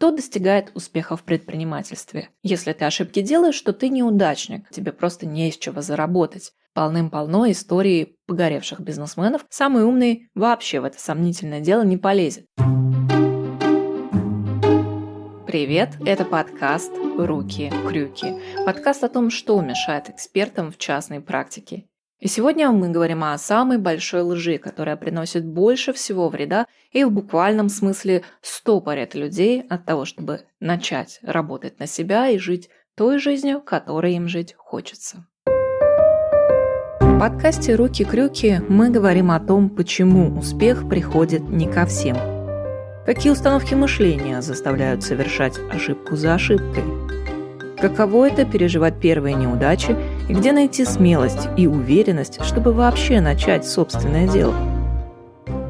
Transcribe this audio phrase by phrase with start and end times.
[0.00, 2.30] Кто достигает успеха в предпринимательстве?
[2.42, 6.52] Если ты ошибки делаешь, то ты неудачник, тебе просто не из чего заработать.
[6.72, 9.44] Полным-полно истории погоревших бизнесменов.
[9.50, 12.46] Самый умный вообще в это сомнительное дело не полезет.
[15.46, 18.36] Привет, это подкаст «Руки-крюки».
[18.64, 21.89] Подкаст о том, что мешает экспертам в частной практике.
[22.20, 27.10] И сегодня мы говорим о самой большой лжи, которая приносит больше всего вреда и в
[27.10, 33.62] буквальном смысле стопорит людей от того, чтобы начать работать на себя и жить той жизнью,
[33.62, 35.26] которой им жить хочется.
[37.00, 42.16] В подкасте «Руки-крюки» мы говорим о том, почему успех приходит не ко всем.
[43.06, 46.84] Какие установки мышления заставляют совершать ошибку за ошибкой–
[47.80, 49.96] Каково это переживать первые неудачи
[50.30, 54.54] и где найти смелость и уверенность, чтобы вообще начать собственное дело?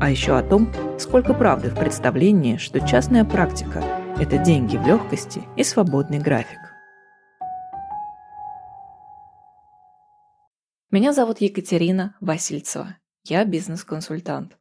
[0.00, 3.82] А еще о том, сколько правды в представлении, что частная практика–
[4.20, 6.60] это деньги в легкости и свободный график.
[10.92, 12.96] Меня зовут Екатерина Васильцева.
[13.24, 14.56] Я бизнес-консультант.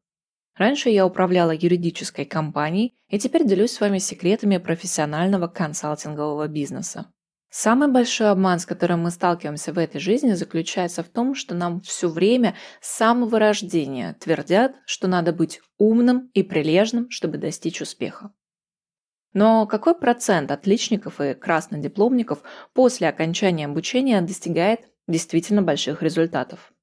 [0.58, 7.14] Раньше я управляла юридической компанией и теперь делюсь с вами секретами профессионального консалтингового бизнеса.
[7.55, 11.81] Самый большой обман, с которым мы сталкиваемся в этой жизни, заключается в том, что нам
[11.81, 18.33] все время с самого рождения твердят, что надо быть умным и прилежным, чтобы достичь успеха.
[19.33, 22.41] Но какой процент отличников и краснодипломников
[22.73, 26.73] после окончания обучения достигает действительно больших результатов?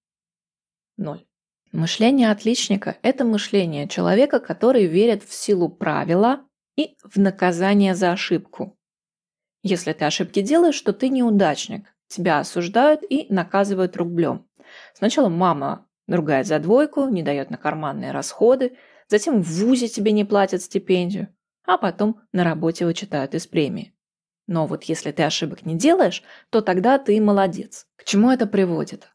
[0.96, 1.26] Ноль.
[1.72, 8.76] Мышление отличника– это мышление человека, который верит в силу правила и в наказание за ошибку.
[9.62, 11.92] Если ты ошибки делаешь, то ты неудачник.
[12.08, 14.47] Тебя осуждают и наказывают рублем.
[14.94, 18.77] Сначала мама ругает за двойку, не дает на карманные расходы,
[19.08, 21.28] затем в ВУЗе тебе не платят стипендию,
[21.64, 23.94] а потом на работе вычитают из премии.
[24.47, 27.86] Но вот если ты ошибок не делаешь, то тогда ты молодец.
[27.97, 29.08] К чему это приводит?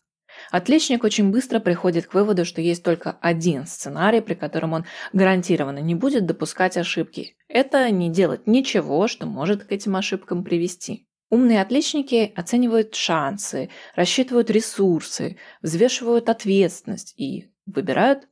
[0.51, 5.79] Отличник очень быстро приходит к выводу, что есть только один сценарий, при котором он гарантированно
[5.79, 7.35] не будет допускать ошибки.
[7.47, 11.07] Это не делать ничего, что может к этим ошибкам привести.
[11.29, 18.27] Умные отличники оценивают шансы, рассчитывают ресурсы, взвешивают ответственность и выбирают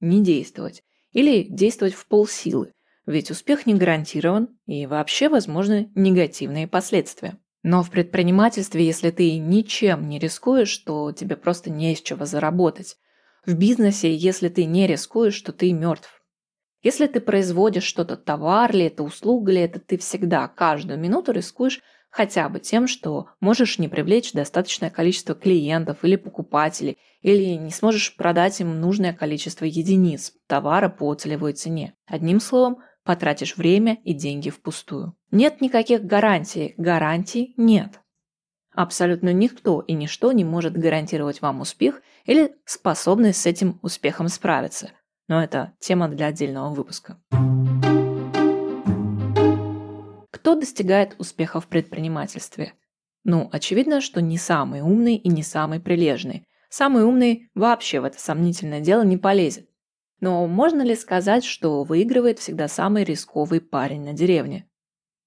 [0.00, 2.72] не действовать или действовать в полсилы,
[3.06, 7.38] ведь успех не гарантирован и вообще возможны негативные последствия.
[7.70, 12.96] Но в предпринимательстве, если ты ничем не рискуешь, то тебе просто не из чего заработать.
[13.44, 16.22] В бизнесе, если ты не рискуешь, то ты мертв.
[16.82, 21.82] Если ты производишь что-то, товар ли это, услуга ли это, ты всегда, каждую минуту рискуешь
[22.08, 28.16] хотя бы тем, что можешь не привлечь достаточное количество клиентов или покупателей, или не сможешь
[28.16, 31.92] продать им нужное количество единиц товара по целевой цене.
[32.06, 35.16] Одним словом, потратишь время и деньги впустую.
[35.30, 38.02] Нет никаких гарантий, гарантий нет.
[38.74, 44.90] Абсолютно никто и ничто не может гарантировать вам успех или способность с этим успехом справиться.
[45.26, 47.18] Но это тема для отдельного выпуска.
[50.30, 52.74] Кто достигает успеха в предпринимательстве?
[53.24, 56.44] Ну, очевидно, что не самый умный и не самый прилежный.
[56.68, 59.67] Самый умный вообще в это сомнительное дело не полезет.
[60.20, 64.68] Но можно ли сказать, что выигрывает всегда самый рисковый парень на деревне?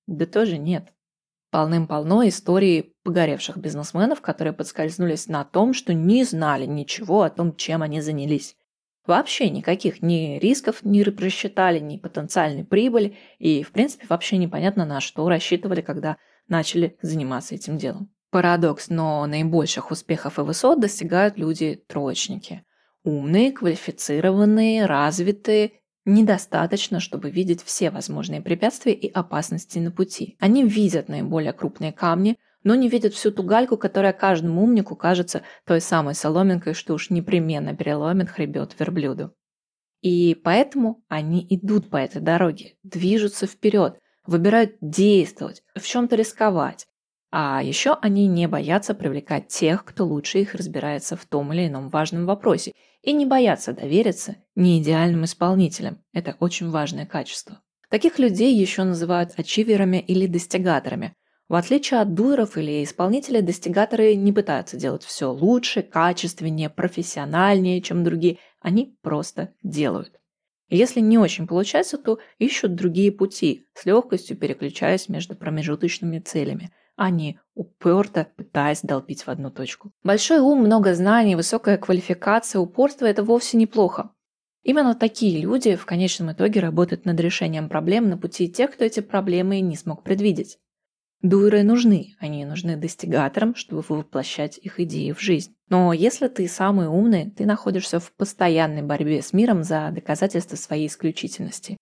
[0.07, 0.94] Да тоже нет.
[1.52, 7.81] Полным-полно истории погоревших бизнесменов, которые подскользнулись на том, что не знали ничего о том, чем
[7.81, 8.56] они занялись.
[9.06, 15.02] Вообще никаких ни рисков не просчитали, ни потенциальной прибыли, и, в принципе, вообще непонятно, на
[15.02, 18.12] что рассчитывали, когда начали заниматься этим делом.
[18.29, 22.63] Парадокс, но наибольших успехов и высот достигают люди-троечники.
[23.04, 25.72] Умные, квалифицированные, развитые,
[26.06, 30.38] недостаточно, чтобы видеть все возможные препятствия и опасности на пути.
[30.40, 35.44] Они видят наиболее крупные камни, но не видят всю ту гальку, которая каждому умнику кажется
[35.66, 39.34] той самой соломинкой, что уж непременно переломит хребет верблюду.
[40.02, 46.88] И поэтому они идут по этой дороге, движутся вперед, выбирают действовать, в чем-то рисковать,
[47.32, 51.90] а еще они не боятся привлекать тех, кто лучше их разбирается в том или ином
[51.90, 56.04] важном вопросе, и не боятся довериться неидеальным исполнителям.
[56.14, 57.62] Это очень важное качество.
[57.90, 61.14] Таких людей еще называют ачиверами или достигаторами.
[61.48, 68.04] В отличие от дуэров или исполнителей, достигаторы не пытаются делать все лучше, качественнее, профессиональнее, чем
[68.04, 68.38] другие.
[68.60, 70.20] Они просто делают.
[70.70, 77.09] Если не очень получается, то ищут другие пути, с легкостью переключаясь между промежуточными целями– а
[77.09, 79.91] не уперто пытаясь долбить в одну точку.
[80.03, 84.11] Большой ум, много знаний, высокая квалификация, упорство– это вовсе неплохо.
[84.64, 88.99] Именно такие люди в конечном итоге работают над решением проблем на пути тех, кто эти
[88.99, 90.59] проблемы не смог предвидеть.
[91.22, 95.53] Дуэры нужны, они нужны достигаторам, чтобы воплощать их идеи в жизнь.
[95.70, 100.87] Но если ты самый умный, ты находишься в постоянной борьбе с миром за доказательство своей
[100.87, 101.78] исключительности.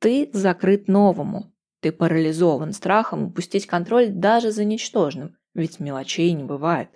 [0.00, 1.53] Ты закрыт новому.
[1.84, 6.88] Ты парализован страхом упустить контроль даже за ничтожным, ведь мелочей не бывает.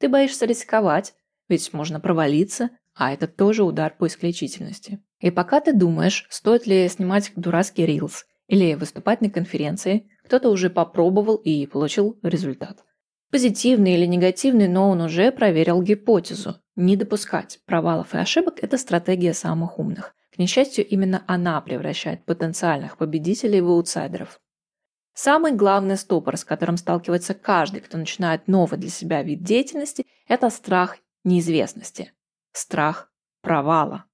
[0.00, 1.14] Ты боишься рисковать,
[1.48, 4.98] ведь можно провалиться, а это тоже удар по исключительности.
[5.20, 10.68] И пока ты думаешь, стоит ли снимать дурацкий рилс или выступать на конференции, кто-то уже
[10.68, 12.82] попробовал и получил результат.
[13.30, 16.56] Позитивный или негативный, но он уже проверил гипотезу.
[16.74, 20.16] Не допускать провалов и ошибок– это стратегия самых умных.
[20.34, 24.40] К несчастью, именно она превращает потенциальных победителей в аутсайдеров.
[25.14, 30.50] Самый главный стопор, с которым сталкивается каждый, кто начинает новый для себя вид деятельности, это
[30.50, 32.12] страх неизвестности.
[32.50, 34.06] Страх провала.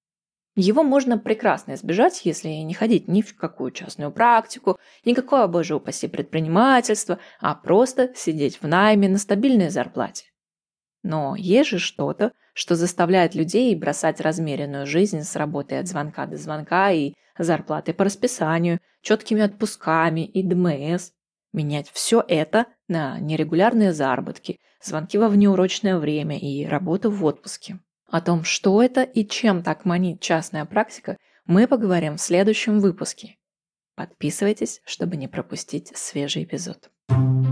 [0.57, 6.07] Его можно прекрасно избежать, если не ходить ни в какую частную практику, никакое, боже упаси,
[6.07, 10.27] предпринимательство, а просто сидеть в найме на стабильной зарплате.
[11.03, 16.37] Но есть же что-то, что заставляет людей бросать размеренную жизнь с работой от звонка до
[16.37, 21.12] звонка и зарплатой по расписанию, четкими отпусками и ДМС.
[21.55, 27.81] Менять все это на нерегулярные заработки, звонки во внеурочное время и работу в отпуске.
[28.11, 31.17] О том, что это и чем так манит частная практика,
[31.47, 33.37] мы поговорим в следующем выпуске.
[33.97, 36.91] Подписывайтесь, чтобы не пропустить свежий эпизод.
[37.09, 37.50] Thank you